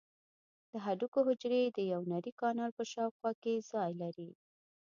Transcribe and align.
د 0.71 0.73
هډوکو 0.85 1.19
حجرې 1.27 1.61
د 1.75 1.79
یو 1.91 2.01
نري 2.11 2.31
کانال 2.41 2.71
په 2.77 2.83
شاوخوا 2.91 3.31
کې 3.41 3.65
ځای 3.71 3.91
لري. 4.01 4.29